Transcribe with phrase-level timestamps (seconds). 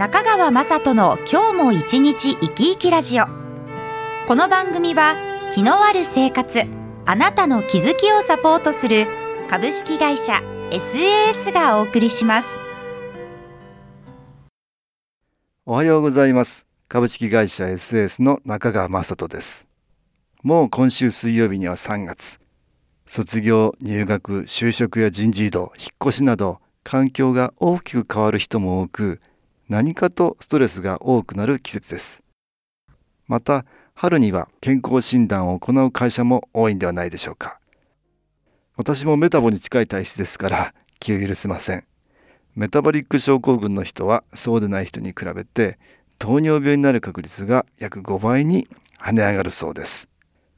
[0.00, 3.26] 中川雅人の今日も一日生き生きラジオ。
[4.26, 5.14] この番組は
[5.52, 6.62] 気のある生活
[7.04, 9.06] あなたの気づきをサポートする
[9.50, 10.40] 株式会社
[10.70, 12.48] SAS がお送りします。
[15.66, 16.64] おはようございます。
[16.88, 19.68] 株式会社 SAS の中川雅人です。
[20.42, 22.40] もう今週水曜日には3月。
[23.06, 29.20] 卒業入学就職や人事異動引っ越しなど環境が大きく変わる人も多く
[29.70, 32.24] 何かとストレスが多くなる季節です。
[33.28, 37.60] また春には健康診断を行う会社も多いんではないでしょうか。
[38.76, 41.84] 私もメタボに近い体質ですから気を許せません。
[42.56, 45.78] メタボリック症候群の人はそうでない人に比べて
[46.18, 48.66] 糖尿病になる確率が約5倍に
[48.98, 50.08] 跳ね上がるそうです。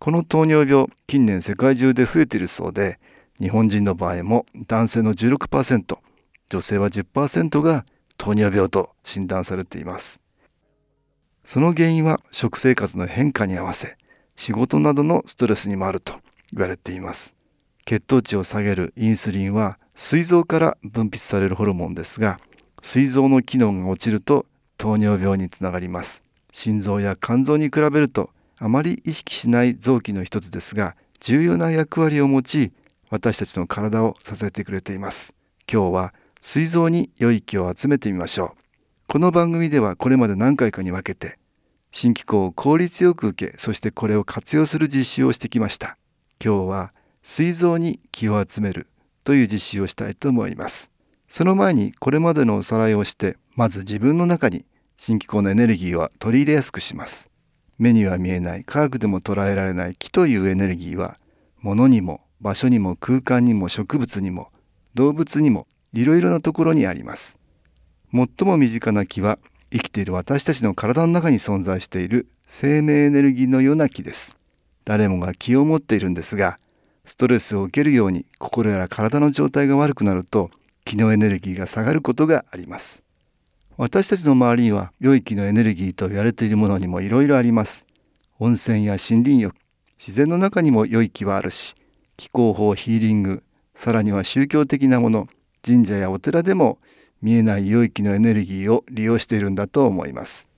[0.00, 2.98] この糖尿病近年世界中で増えているそうで
[3.38, 5.96] 日本人の場合も男性の16%
[6.48, 10.20] 女性は10%が糖尿病と診断されています。
[11.44, 13.96] その原因は食生活の変化に合わせ
[14.34, 16.14] 仕事などのストレスにもあると
[16.52, 17.34] 言われています。
[17.84, 22.40] 血糖値を下げるインスリンは膵臓から分泌されるホルモンですが
[22.80, 26.24] 膵臓の機能が落ちると糖尿病につながります。
[26.52, 32.72] 心臓や肝臓に比べるとあまり意識しない臓器の一つですが重要な役割を持ち
[33.10, 35.34] 私たちの体を支えてくれています。
[35.70, 36.14] 今日は
[36.48, 38.62] 膵臓に良い気を集めてみましょう。
[39.08, 41.40] この番組ではこれまで何回かに分けて
[41.90, 45.98] 新機構を効率よく受けそしてこれを活用する実習をしてきました。
[46.42, 48.86] 今日は膵臓に気を集める
[49.24, 50.92] という実習をしたいと思います。
[51.26, 57.28] その前にこれまでのおさらいをしてまず自分の中に新機構のエネルギーは取り入れやすくします。
[57.76, 61.18] 目には見えない科学でも捉えられない気というエネルギーは
[61.60, 64.52] 物にも場所にも空間にも植物にも
[64.94, 67.38] 動物にもいろいろなところにあります。
[68.12, 69.38] 最も身近な気は
[69.70, 74.36] 生きている私たちの体の中に存在している生命エネルギーのような気です。
[74.84, 76.58] 誰もが気を持っているんですが
[77.04, 80.50] ストレスを受けるように心や体の状態が悪くなると
[80.84, 83.02] 気のエネルギーが下がることがあります。
[83.76, 87.84] 私たちの周りには良い気のエネルギーと言われているものにもいろいろあります。
[88.38, 89.56] 温泉や森林浴
[89.98, 91.74] 自然の中にも良い気はあるし
[92.16, 93.42] 気候法ヒーリング
[93.74, 95.28] さらには宗教的なもの
[95.66, 96.78] 神社やお寺でも
[97.20, 100.48] 見えない良い気のエネルギーを利用しているんだと思います。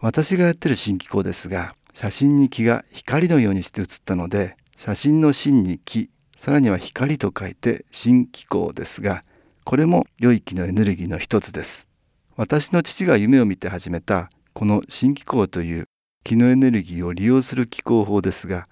[0.00, 9.24] 私がやってる新機構ですが写真に気が光のようにして写ったので写真の真に気さらには光と書いて新機構ですが
[9.64, 11.88] これも良い気のエネルギーの一つです。
[12.36, 15.86] 私の父が夢を見て始めたこの新機構という
[16.24, 18.68] 気のエネルギーを利用する気候法ですが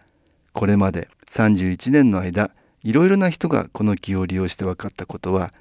[0.53, 2.51] これまで31年の間
[2.85, 5.53] いろいろな人がこの気を利用して分かったことは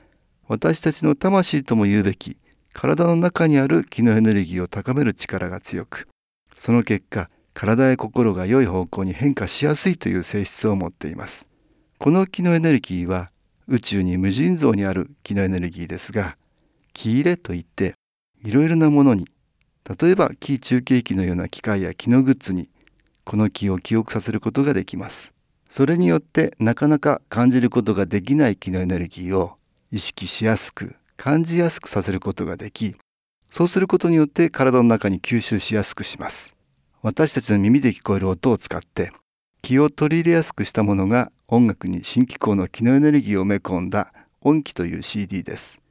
[0.47, 2.38] 私たちの魂とも言うべき
[2.73, 6.07] 体の中にある気のエネルギーを高める力が強く
[6.56, 11.47] その結果体や心が良い方向に変化しやすいという性質を持っています。
[11.97, 13.31] この気のエネルギーは
[13.67, 16.38] 宇宙に無尽蔵にある気のエネルギーですが
[16.94, 17.94] 気入れといって
[18.44, 19.29] いろいろなものに
[20.00, 22.69] 例えば気中継機のような機械や気のグッズに
[23.23, 25.33] この気を記憶させることができます。
[25.69, 29.53] それによってなかなか感じることができない気のエネルギーを
[29.95, 32.97] 意識しやすく感じやすくさせることができ
[33.50, 36.57] そうすることによって体の中に吸収しやすくします。
[37.01, 39.13] 私たちの耳で聞こえる音を使って
[39.61, 44.11] 気を取り入れやすくしたものが音楽に新機構の気のエネルギーを埋め込んだ
[44.41, 45.81] 音機という CD です。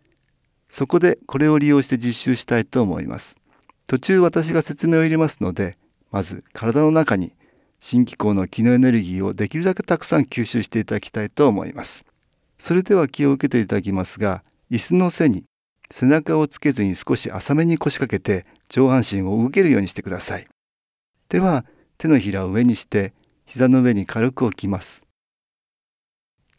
[0.69, 3.39] そこでこれを利用して実習したいと思います。
[3.87, 5.79] 途中私が説明を入れますので
[6.11, 7.33] まず体の中に
[7.81, 12.05] 新機構の気のエネルギーをできるだけたくさん吸収していただきたいと思います。
[12.65, 15.45] それでは気を受けていただきますが椅子の背に
[15.91, 20.47] 背中をつけずに少し浅めに腰掛けて上半身を動けるようにしてください。
[21.29, 21.67] では
[21.99, 23.13] 手のひらを上にして
[23.45, 25.05] 膝の上に軽く置きます。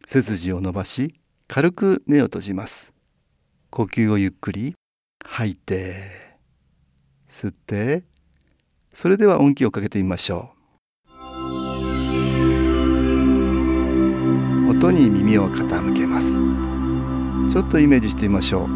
[0.05, 1.15] 背筋を伸ばし
[1.47, 2.93] 軽く目を閉じます。
[3.71, 4.75] 呼吸をゆっくり
[5.25, 6.37] 吐いて
[7.27, 8.03] 吸って
[8.93, 10.54] それでは音気をかけてみましょう。
[14.91, 16.39] に耳を傾けます。
[17.51, 18.69] ちょっとイメージしてみましょう。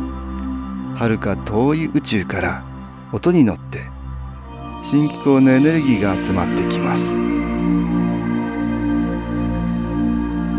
[0.98, 2.64] 遥か遠い宇宙から
[3.12, 3.88] 音に乗って
[4.84, 7.16] 新機構のエネルギーが集まってきます。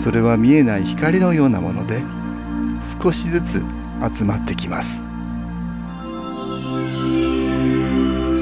[0.03, 2.03] それは見えない光のようなもので
[3.03, 3.63] 少しずつ
[4.17, 5.05] 集まってきます。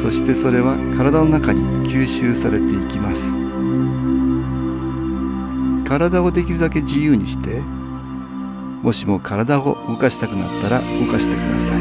[0.00, 3.36] そしてそれは体の中に吸収されていきます。
[5.88, 7.62] 体をできるだけ自由にして
[8.82, 11.80] もしも体を動かしたくなったら動かしてください。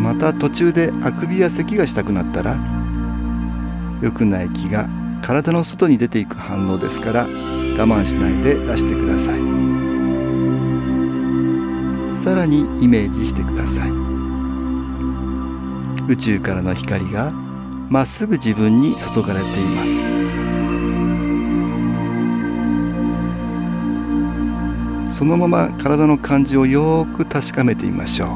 [0.00, 2.58] また途中であくびや咳がしたくなったら
[4.00, 4.88] 良くない気が
[5.20, 9.40] 体の外に出ていく反応ですから我慢しないで出してください。
[12.16, 13.90] さらにイメージしてください。
[16.08, 17.32] 宇宙からの光が
[17.88, 20.08] まっすぐ自分に注がれています。
[25.16, 28.28] そのまま体の感じをよく確かめてみましょう。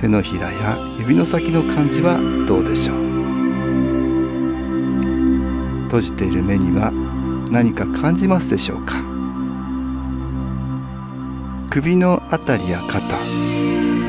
[0.00, 2.96] 手のひらや指の先の感じはどうでしょう。
[5.84, 6.90] 閉じている目には
[7.50, 8.96] 何か感じますでしょうか。
[11.70, 13.16] 首のあたりや肩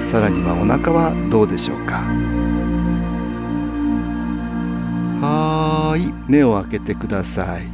[0.04, 2.02] さらにはお腹はどうでしょうか。
[5.94, 7.68] はい目を開けてください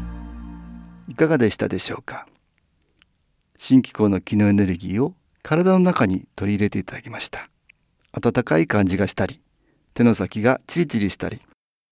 [1.08, 2.28] いかがでしたでしょうか？
[3.56, 7.50] 新機構の気のエネルギーを体の中に取り入れていただきました
[8.12, 9.40] 温かい感じがしたり
[9.94, 11.40] 手の先がチリチリしたり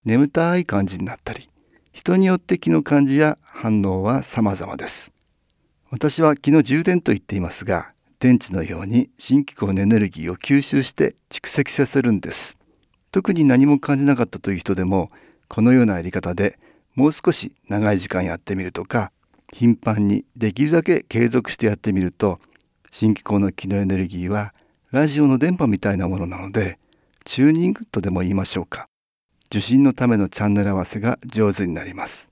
[0.04, 1.48] 眠たい感じになったり
[1.94, 5.14] 人によって気の感じや反応は様々です。
[5.92, 12.58] 私は気の充電と言っていますが、電池のように新機構のエネルギーを吸収して蓄積させるんです。
[13.14, 15.10] 特に何も感じなかったという人でも、
[15.48, 16.58] このようなやり方で
[16.96, 19.12] もう少し長い時間やってみるとか、
[19.54, 22.40] 頻繁にできるだけ継続してやってみると、
[22.90, 24.54] 新機構の気のエネルギーは
[24.92, 26.80] ラジオの電波みたいなものなので、
[27.24, 28.88] チューニングとでも言いましょうか。
[29.48, 32.30] 受信のためのチャンネル合わせが上手になります。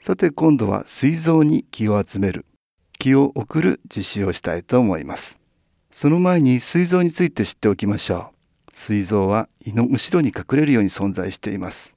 [0.00, 2.46] さて今度は膵臓に気を集める
[2.98, 5.40] 気を送る実施をしたいと思います。
[5.90, 8.31] その前に膵臓について知っておきましょう。
[8.72, 11.94] 膵臓は胃の後ろに隠れるように存在しています。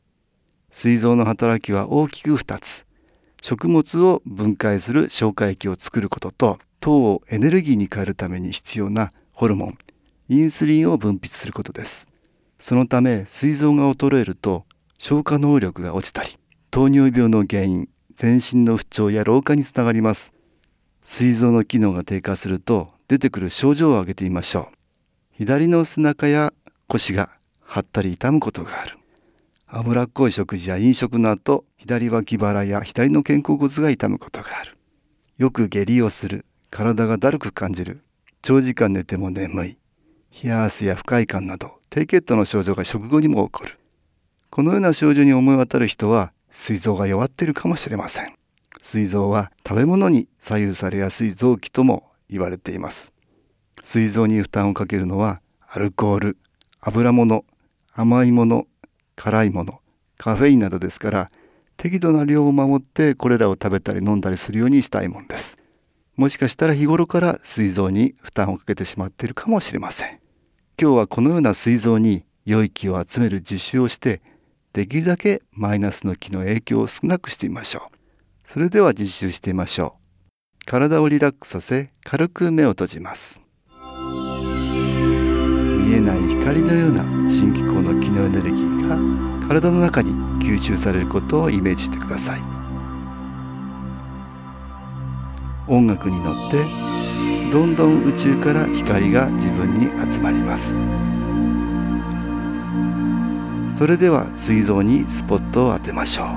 [0.70, 2.86] 膵臓の働きは大きく2つ。
[3.42, 9.78] 食物を分解する消化液を作ることと糖をエネルギーに変えるために必要なホルモン
[10.30, 12.08] インスリンを分泌することです。
[12.60, 14.66] そのため膵臓が衰えると
[14.98, 16.30] 消化能力が落ちたり
[16.72, 20.34] 糖尿病の原因全身の不調や老化につながります。
[21.06, 24.85] 膵臓の機能が低下すると出てくる症状を挙げてみましょう。
[25.38, 26.54] 左の背中や
[26.88, 27.30] 腰が
[27.62, 28.98] 張ったり痛むことがある。
[29.68, 34.78] 脂っこい食事や飲食の後左脇腹や左の肩甲骨が痛むことがある。
[35.38, 36.46] よく下痢をする。
[36.70, 38.02] 体がだるく感じる。
[38.44, 39.78] 長時間寝ても眠い。
[40.42, 43.78] 冷や汗や不快感など低血糖の症状が食後にも起こる。
[44.50, 48.34] このような症状に思い当たる人は膵臓が弱っているかもしれません。
[48.82, 53.15] 膵臓は食べ物に左右されやすい臓器とも言われています。
[53.86, 56.38] 膵臓に負担をかけるのはアルコール
[56.82, 57.46] 油物
[57.94, 58.66] 甘いもの
[59.16, 59.80] 辛いもの
[60.18, 61.32] カフェインなどですから
[61.78, 65.60] 適度な量を守ってこれらを食べたり飲んだりするようにしたいもんです。
[66.16, 70.20] もしかしたら日頃から膵臓に負担をかけてしまっているかもしれません。
[70.82, 74.24] 今日はこのような膵臓に良い気を集める実習をして
[74.74, 78.50] できるだけマイナスの気の影響を少なくしてみましょう。
[78.50, 80.66] それでは実習してみましょう。
[80.66, 83.45] 体をリラックスさせ軽く目を閉じます。
[85.96, 90.12] えない光のような新機構の気のエネルギーが体の中に
[90.44, 92.42] 吸収されることをイメージしてください。
[95.68, 96.64] 音楽に乗って
[97.52, 100.78] どんどん宇宙から光が自分に集まります。
[103.76, 106.28] それでは膵臓にスポットを当てましょう。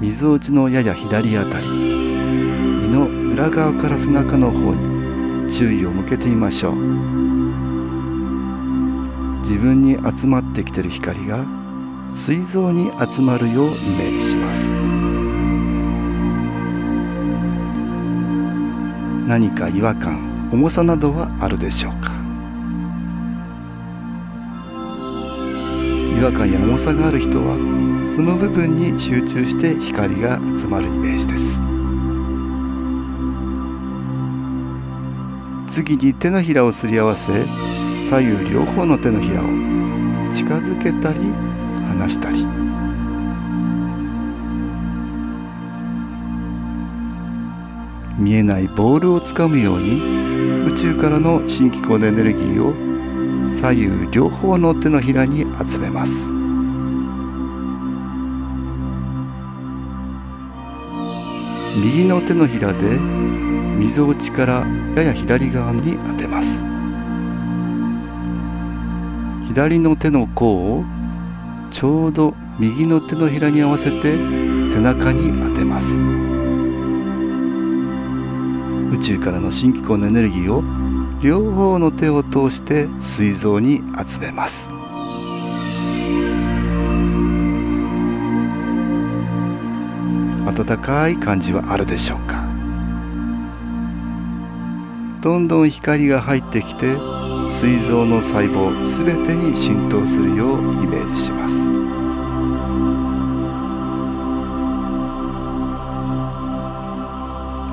[0.00, 7.35] みぞおちのやや左あたり胃の裏側から背中の方に注意を向けてみましょう。
[9.48, 11.46] 自分に集まってきてる光が
[12.12, 14.74] 膵臓に集まるようイメージします。
[19.28, 22.10] 何か違和感重さなどはあるでしょうか？
[26.18, 27.54] 違和感や重さがある人は
[28.16, 31.62] その部分に集中して光が集まるイメージです。
[35.68, 37.44] 次に手のひらをすり合わせ
[38.08, 39.46] 左右両方の手のひらを
[40.32, 41.18] 近づけたり
[41.88, 42.46] 離したり。
[48.16, 50.00] 見えないボールをつかむように
[50.66, 52.72] 宇宙からの新機構のエネルギーを
[53.52, 56.30] 左右両方の手のひらに集めます。
[61.76, 62.98] 右の手のひらで
[63.78, 66.75] みぞおちからやや左側に当てます。
[69.56, 70.84] 左の手の甲を
[71.70, 74.18] ちょうど右の手のひらに合わせて
[74.68, 76.02] 背中に当てます。
[78.92, 80.62] 宇宙からの新機構のエネルギーを
[81.22, 84.68] 両方の手を通して膵臓に集めます。
[90.54, 92.44] 暖かい感じはあるでしょうか？
[95.22, 96.94] どんどん光が入ってきて
[97.48, 101.54] 膵臓の細胞すべてに浸透するようイメージします。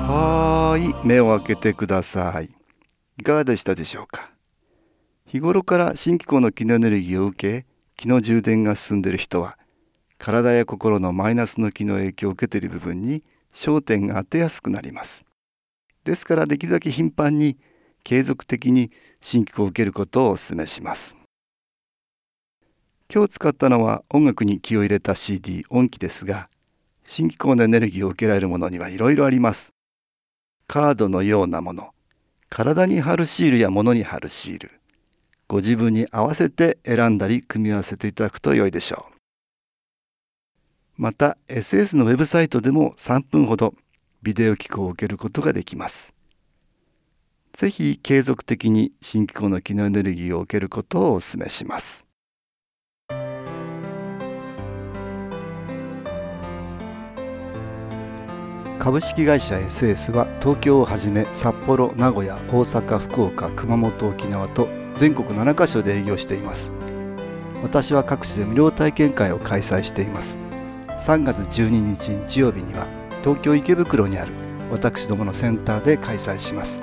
[0.06, 2.50] はい目を開けてください。
[3.18, 4.30] いかがでしたでしょうか？
[5.26, 7.66] 日頃から新機構の気のエネルギーを受け
[7.96, 9.58] 気の充電が進んでいる人は
[10.18, 15.24] 体や心のマイナスの気の影響を受けている部分に焦点が当てやすくなります。
[16.04, 17.56] ですからできるだけ頻繁に
[18.04, 21.16] 継続的に新機構を受けることをお勧めします。
[23.12, 26.48] 今日使ったのは音楽に気を入れた CD 音機ですが
[27.04, 29.72] 新機構のエネルギーを受けられるものにはいろいろあります。
[30.66, 31.90] カードのようなもの
[32.48, 34.70] 体に貼るシールや物に貼るシール
[35.46, 39.14] ご自分に合わせて選んだり組み合わせていただくと良いでしょう。
[40.96, 43.74] また SS のウェブサイトでも3分ほど
[44.22, 46.13] ビデオ機構を受けることができます。
[47.54, 52.04] ぜひ継続的に新機構の機能エネルギーを受けることをお勧めします。
[58.80, 66.72] 株式会社 SS は東京をはじめ札幌名古屋大阪福岡熊本沖縄と全国7カ所で営業しています。
[67.62, 70.38] 私は各地で無料体験会を開催しています。
[70.98, 72.88] 3月12日日曜日には
[73.22, 74.32] 東京池袋にある
[74.72, 76.82] 私どものセンターで開催します。